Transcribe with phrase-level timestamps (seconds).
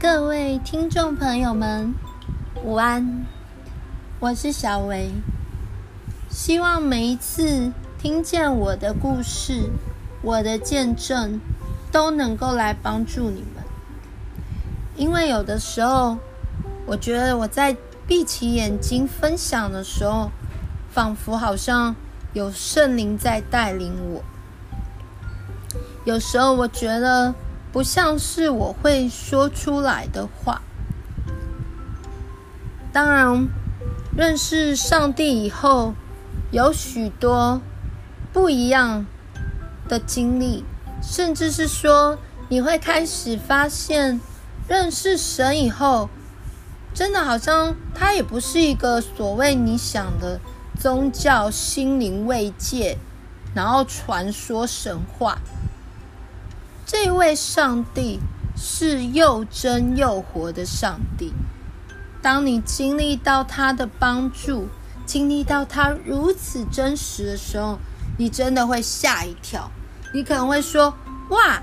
[0.00, 1.94] 各位听众朋友们，
[2.64, 3.26] 午安！
[4.18, 5.10] 我是小薇，
[6.30, 9.68] 希望每一次听见我的故事、
[10.22, 11.38] 我的见证，
[11.92, 13.62] 都能够来帮助你们。
[14.96, 16.16] 因为有的时候，
[16.86, 17.76] 我觉得我在
[18.06, 20.30] 闭起眼睛分享的时候，
[20.90, 21.94] 仿佛好像
[22.32, 24.22] 有圣灵在带领我。
[26.06, 27.34] 有时候我觉得。
[27.72, 30.62] 不像是我会说出来的话。
[32.92, 33.48] 当然，
[34.16, 35.94] 认识上帝以后，
[36.50, 37.60] 有许多
[38.32, 39.06] 不一样
[39.88, 40.64] 的经历，
[41.00, 44.20] 甚至是说，你会开始发现，
[44.66, 46.10] 认识神以后，
[46.92, 50.40] 真的好像他也不是一个所谓你想的
[50.76, 52.98] 宗教、心灵慰藉，
[53.54, 55.38] 然后传说神话。
[56.92, 58.18] 这位上帝
[58.56, 61.32] 是又真又活的上帝。
[62.20, 64.66] 当你经历到他的帮助，
[65.06, 67.78] 经历到他如此真实的时候，
[68.18, 69.70] 你真的会吓一跳。
[70.12, 70.92] 你可能会说
[71.30, 71.62] ：“哇，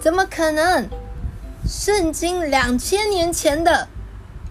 [0.00, 0.88] 怎么可能？
[1.66, 3.88] 圣经两千年前的，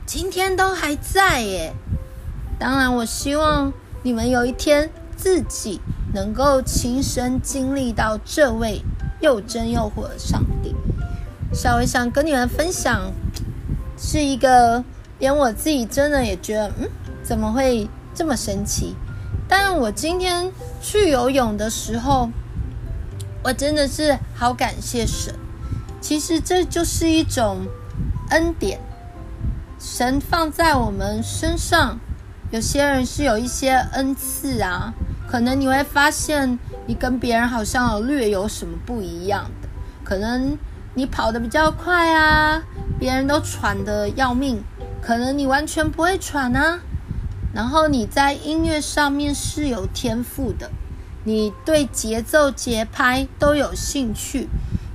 [0.05, 1.73] 今天都还在耶！”
[2.59, 3.72] 当然，我希望
[4.03, 5.80] 你们有一天自己
[6.14, 8.81] 能够亲身经历到这位。
[9.22, 10.75] 又真又活的上帝，
[11.53, 13.11] 稍微想跟你们分享，
[13.97, 14.83] 是一个
[15.19, 16.89] 连我自己真的也觉得，嗯，
[17.23, 18.95] 怎么会这么神奇？
[19.47, 22.30] 但我今天去游泳的时候，
[23.44, 25.33] 我真的是好感谢神。
[26.02, 27.67] 其实这就是一种
[28.31, 28.80] 恩典，
[29.80, 31.99] 神放在我们身上。
[32.49, 34.94] 有些人是有一些恩赐啊，
[35.30, 36.58] 可能你会发现。
[36.88, 39.70] 你跟别人好像略有什么不一样的，
[40.04, 40.58] 可能
[40.96, 42.64] 你跑得比较快啊，
[43.00, 44.61] 别人都喘得要命，
[45.02, 46.80] 可能你完全不会喘啊。
[47.54, 50.72] 然后你在音乐上面是有天赋的，
[51.23, 54.50] 你对节奏节拍都有兴趣，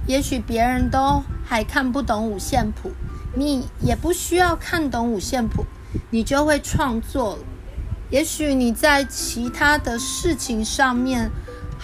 [0.06, 2.90] 也许别人都还看不懂五线谱，
[3.34, 5.64] 你也不需要看懂五线谱，
[6.10, 7.38] 你就会创作了。
[8.10, 11.30] 也许你在其他的事情上面。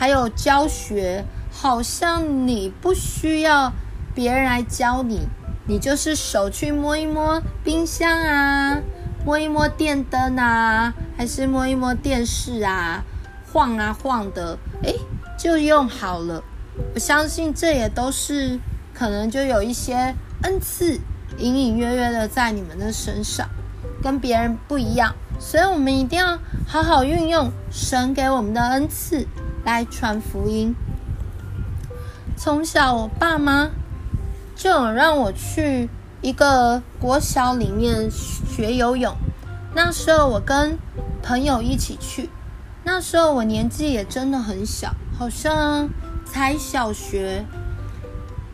[0.03, 3.73] 还有教学，好像你不需要
[4.13, 5.29] 别人来教你，
[5.69, 8.81] 你就是手去摸一摸冰箱啊，
[9.25, 13.05] 摸一摸电灯啊，还是摸一摸电视啊，
[13.53, 14.97] 晃啊晃的，诶，
[15.39, 16.43] 就用好了。
[16.97, 18.59] 我相信这也都是
[18.93, 20.99] 可能就有一些恩赐，
[21.39, 23.49] 隐隐约约的在你们的身上，
[24.03, 26.37] 跟别人不一样，所以我们一定要
[26.67, 29.25] 好好运用神给我们的恩赐。
[29.65, 30.75] 来传福音。
[32.37, 33.71] 从小，我爸妈
[34.57, 35.89] 就有让我去
[36.21, 39.15] 一个国小里面学游泳。
[39.75, 40.77] 那时候我跟
[41.23, 42.29] 朋友一起去，
[42.83, 45.89] 那时候我年纪也真的很小，好像
[46.25, 47.45] 才小学。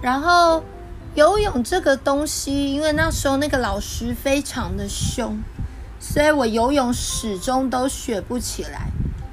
[0.02, 0.62] 然后
[1.14, 5.38] 游泳这个东西，因为那时候那个老师非常的凶，
[5.98, 8.90] 所以我游泳始终都学不起来。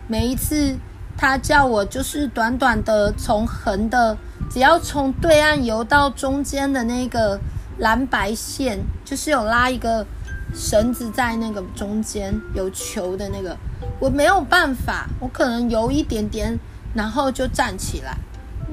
[0.08, 0.78] 每一次。
[1.18, 4.18] 他叫我就是短短的从横的，
[4.50, 7.40] 只要从对岸游到中间的那个
[7.78, 10.06] 蓝白线，就是有拉一个
[10.54, 13.56] 绳子在那个中间有球的那个，
[13.98, 16.60] 我没有办法，我可能游一点点，
[16.94, 18.18] 然后就站起来。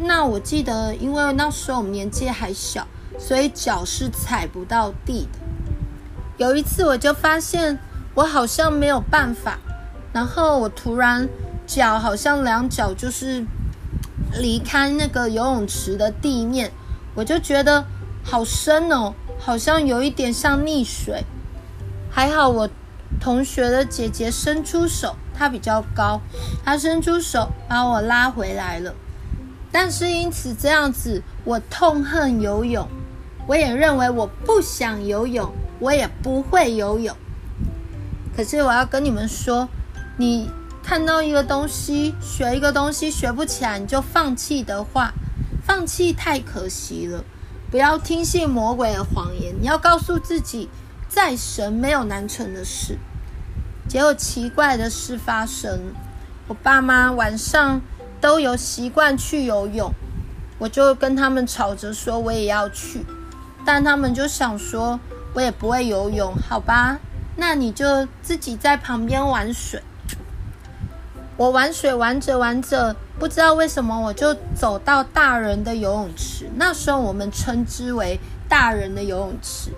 [0.00, 2.84] 那我记得，因为那时候我们年纪还小，
[3.19, 5.38] 所以脚是踩不到地的。
[6.38, 7.78] 有一次我就发现
[8.14, 9.59] 我好像没有办法，
[10.12, 11.28] 然后我突然。
[11.67, 13.45] 脚好像两脚就是
[14.39, 16.71] 离开那个游泳池的地面，
[17.15, 17.84] 我就觉得
[18.23, 21.25] 好深哦，好像有一点像溺水。
[22.11, 22.69] 还好我
[23.21, 26.21] 同学的姐姐伸出手，她比较高，
[26.65, 28.95] 她伸出手把我拉回来了。
[29.71, 32.86] 但是因此这样子，我痛恨游泳，
[33.47, 37.16] 我也认为我不想游泳，我也不会游泳。
[38.36, 39.69] 可是我要跟你们说，
[40.19, 40.51] 你。
[40.83, 45.13] 看到一个东西，学一个东西学不起来，你就放弃的话，
[45.65, 47.25] 放弃太可惜了。
[47.71, 50.69] 不要听信魔鬼的谎言，你要告诉自己，
[51.09, 52.99] 在神没有难成的事。
[53.89, 55.95] 结果奇怪的事发生，
[56.49, 57.81] 我爸妈晚上
[58.21, 59.91] 都有习惯去游泳，
[60.59, 63.07] 我就跟他们吵着说我也要去，
[63.65, 65.01] 但他们就想说
[65.33, 66.99] 我也不会游泳，好吧，
[67.37, 69.83] 那你就自己在旁边玩水。
[71.42, 76.48] 我玩水玩着玩着，不知道为什么我就走到大人的游泳池。
[76.54, 79.72] 那时候我们称之为大人的游泳池，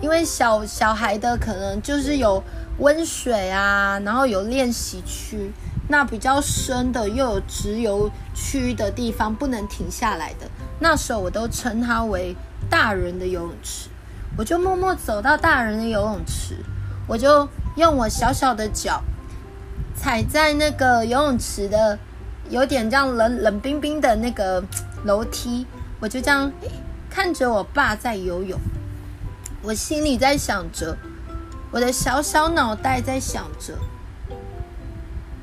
[0.00, 2.42] 因为小小孩的可能就是有
[2.78, 5.52] 温水啊，然后有练习区。
[5.88, 12.34] 那比较深的又有直游区的地方不能停下来的，那时候我都称它为
[12.70, 13.90] 大人的游泳池。
[14.38, 16.56] 我就默默走到大人的游泳池，
[17.06, 17.46] 我就
[17.76, 19.02] 用我小小的脚
[20.00, 21.98] 踩在那个游泳池的
[22.48, 24.64] 有点这样冷冷冰冰的那个
[25.04, 25.66] 楼梯，
[26.00, 26.50] 我就这样
[27.10, 28.58] 看着我爸在游泳，
[29.60, 30.96] 我心里在想着，
[31.70, 33.74] 我的小小脑袋在想着。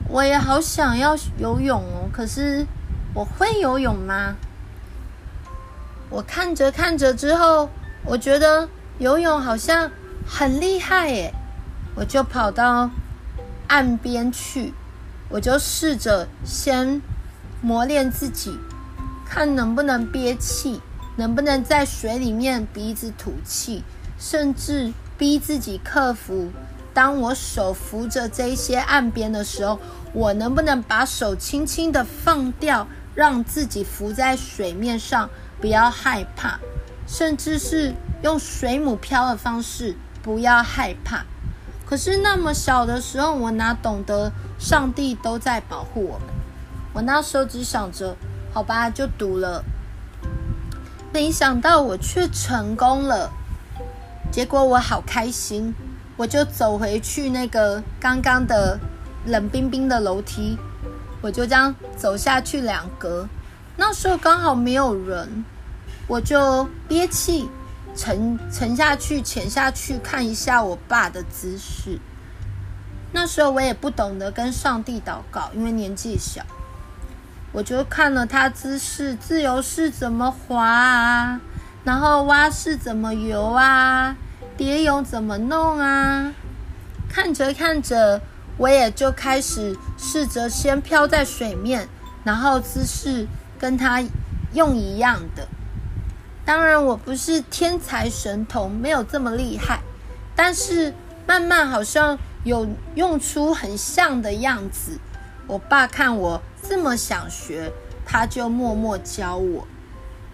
[0.09, 2.65] 我也好想要游泳哦，可是
[3.13, 4.37] 我会游泳吗？
[6.09, 7.69] 我看着看着之后，
[8.03, 8.67] 我觉得
[8.97, 9.91] 游泳好像
[10.27, 11.31] 很厉害耶，
[11.93, 12.89] 我就跑到
[13.67, 14.73] 岸边去，
[15.29, 17.01] 我就试着先
[17.61, 18.57] 磨练自己，
[19.25, 20.81] 看能不能憋气，
[21.15, 23.83] 能不能在水里面鼻子吐气，
[24.17, 26.51] 甚至逼自己克服。
[26.93, 29.79] 当我手扶着这些岸边的时候，
[30.13, 35.29] 我能不能把手轻轻地放掉，让自己浮在水面上，
[35.61, 36.59] 不要害怕，
[37.05, 37.93] 甚至是
[38.23, 41.23] 用水母漂的方式，不要害怕。
[41.89, 44.29] 可是那么小的时候，我哪懂得
[44.59, 46.27] 上帝都在保护我们？
[46.93, 48.15] 我那时候只想着，
[48.53, 49.63] 好吧，就赌了。
[51.13, 53.31] 没想到我却成功了，
[54.29, 55.73] 结果我好开心。
[56.17, 58.79] 我就走回去那个刚刚的
[59.27, 60.57] 冷冰冰的楼梯，
[61.21, 63.27] 我就这样走下去两格。
[63.77, 65.45] 那时候刚好没有人，
[66.07, 67.47] 我就憋气
[67.97, 71.99] 沉沉下去，潜下去看一下我爸的姿势。
[73.11, 76.43] 那时候我也不懂得跟上帝祷告，因为年纪小，
[77.51, 81.41] 我就看了他姿势，自由式怎么滑啊，
[81.83, 84.15] 然后蛙式怎么游啊。
[84.55, 86.33] 蝶泳怎么弄啊？
[87.09, 88.21] 看着看着，
[88.57, 91.87] 我也就开始试着先漂在水面，
[92.23, 93.27] 然后姿势
[93.59, 94.03] 跟他
[94.53, 95.47] 用一样的。
[96.47, 99.81] 当然，我不是天才神童，没有这么厉害，
[100.33, 100.93] 但是
[101.27, 102.65] 慢慢好像有
[102.95, 104.97] 用出很像的样子。
[105.45, 107.73] 我爸看我这么想学，
[108.05, 109.67] 他就默默教我。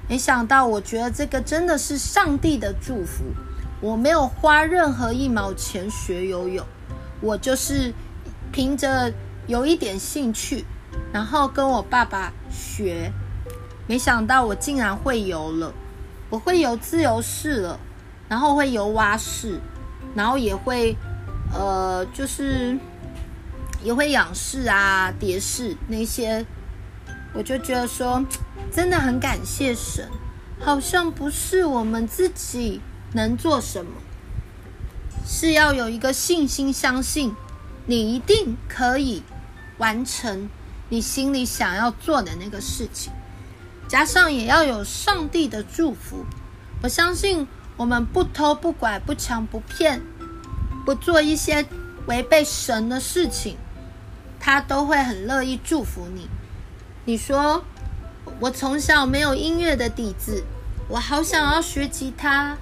[0.08, 3.24] 没想到，我觉得这个真的是上帝的祝福。
[3.82, 6.64] 我没有花任何一毛钱学游泳，
[7.22, 7.92] 我就是
[8.52, 9.12] 凭着
[9.48, 10.64] 有一点兴趣，
[11.12, 13.12] 然后跟我爸爸学，
[13.88, 15.74] 没想到我竟然会游了，
[16.34, 17.80] 我会游自由式了，
[18.28, 19.62] 然后会游蛙式，
[20.16, 20.98] 然后也会，
[21.54, 22.76] 呃，就是
[23.84, 26.44] 也会仰式啊、蝶式那些，
[27.36, 28.26] 我就觉得说，
[28.72, 30.10] 真的很感谢神，
[30.60, 32.82] 好像不是我们自己。
[33.16, 33.92] 能做什么？
[35.24, 37.36] 是要有一个信心，相信
[37.86, 39.22] 你一定可以
[39.78, 40.50] 完成
[40.90, 43.14] 你心里想要做的那个事情，
[43.88, 46.26] 加上也要有上帝的祝福。
[46.82, 47.48] 我相信
[47.78, 50.02] 我们不偷不拐不抢不骗，
[50.86, 51.66] 不做一些
[52.08, 53.58] 违背神的事情，
[54.40, 56.30] 他都会很乐意祝福你。
[57.06, 57.64] 你说
[58.40, 60.44] 我从小没有音乐的底子，
[60.90, 62.58] 我好想要学吉他。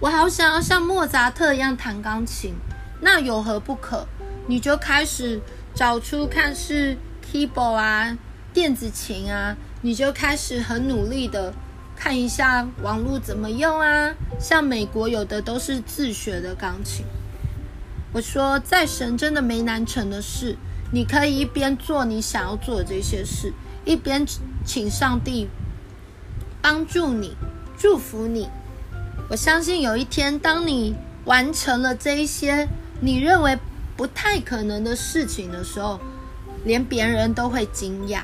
[0.00, 2.54] 我好想要像莫扎特一样弹钢琴，
[3.02, 4.06] 那有何不可？
[4.46, 5.38] 你就开始
[5.74, 6.96] 找出看是
[7.30, 8.18] keyboard 啊、
[8.54, 11.54] 电子琴啊，你就开始很努力的
[11.96, 14.14] 看一下网络怎么用啊。
[14.38, 17.04] 像美国有的都是自学的钢琴。
[18.12, 20.56] 我说，在神真的没难成的事，
[20.92, 23.52] 你可以一边做你想要做的这些事，
[23.84, 24.26] 一边
[24.64, 25.48] 请上帝
[26.60, 27.36] 帮助你、
[27.78, 28.48] 祝福你。
[29.28, 32.66] 我相信有一天，当你完成了这一些
[33.00, 33.56] 你认为
[33.96, 36.00] 不太可能的事情的时候，
[36.64, 38.22] 连别人都会惊讶。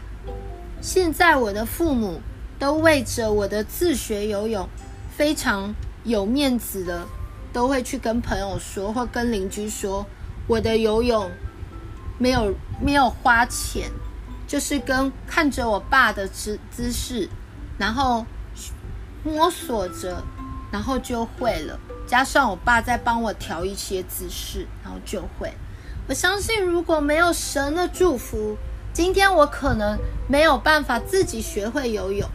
[0.87, 2.21] 现在我的父母
[2.61, 4.69] 都为着我的自学游泳
[5.11, 5.75] 非常
[6.05, 7.05] 有面子的，
[7.53, 10.07] 都会去跟朋友说或跟邻居说，
[10.47, 11.29] 我的游泳
[12.19, 13.91] 没有没有花钱，
[14.47, 17.29] 就是跟看着我爸的姿姿势，
[17.77, 18.25] 然后
[19.25, 20.23] 摸索着。
[20.71, 25.51] 然后就会了，加上我爸在帮我调一些姿势，然后就会。
[26.09, 28.57] 我相信，如果没有神的祝福，
[28.97, 32.27] 今天我可能没有办法自己学会游泳。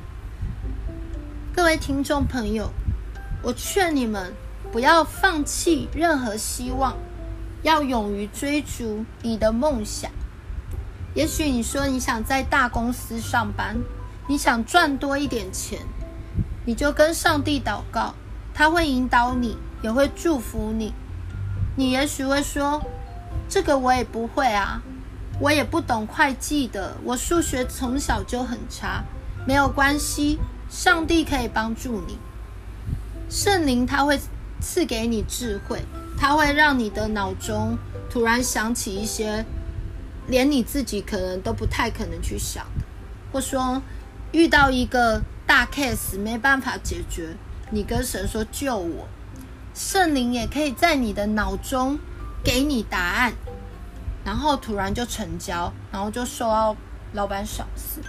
[1.52, 2.70] 各位听众朋友，
[3.42, 4.32] 我劝你们
[4.72, 6.96] 不要放弃任何希望，
[7.64, 10.12] 要勇于追逐你的梦想。
[11.16, 13.76] 也许你说你想在大公司上班，
[14.28, 15.80] 你想赚多一点钱，
[16.64, 18.14] 你就跟上帝祷告，
[18.54, 20.94] 他会引导你，也会祝福你。
[21.76, 22.84] 你也许会说，
[23.50, 24.84] 这个我也不会啊，
[25.42, 29.04] 我也不懂会计的，我数学从小就很差。
[29.48, 30.38] 没有关系，
[30.70, 32.20] 上帝可以帮助你，
[33.28, 34.20] 圣灵他会
[34.62, 35.84] 赐给你智慧，
[36.16, 37.76] 他会让你的脑中
[38.08, 39.44] 突然想起一些。
[40.28, 42.86] 连你自己可能都不太可能去想的，
[43.34, 43.82] 或说
[44.32, 47.36] 遇到一个大 case 没办法解决，
[47.72, 49.08] 你跟神说救我，
[49.74, 51.98] 圣灵也可以在你的脑中
[52.44, 53.34] 给你答案，
[54.24, 56.76] 然后突然就成交，然后就受到
[57.14, 58.02] 老板赏识。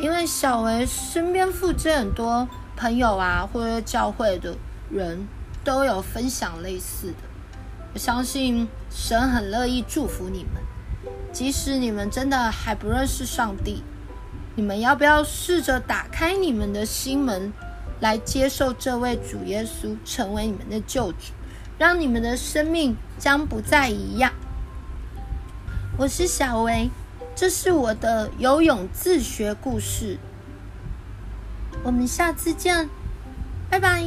[0.00, 4.56] 因为小维身边附近很多朋友啊，或者教会的
[4.90, 5.26] 人
[5.62, 7.18] 都有分享类似的，
[7.94, 10.62] 我相信神很乐意祝福你们。
[11.32, 13.82] 即使你们真的还不认识上帝，
[14.54, 17.52] 你们要不要试着打开你们的心门，
[18.00, 21.32] 来接受这位主耶稣成为你们的救主，
[21.78, 24.32] 让你们的生命将不再一样？
[25.98, 26.90] 我是小薇，
[27.36, 30.18] 这是我的游泳自学故事。
[31.84, 32.88] 我们下次见，
[33.70, 34.02] 拜拜。